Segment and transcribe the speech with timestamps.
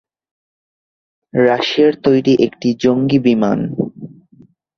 [1.33, 3.59] রাশিয়ার তৈরি একটি জঙ্গি বিমান।